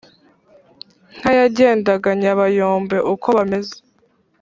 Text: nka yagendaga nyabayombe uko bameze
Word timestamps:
nka 1.17 1.31
yagendaga 1.39 2.09
nyabayombe 2.21 2.97
uko 3.13 3.27
bameze 3.35 3.75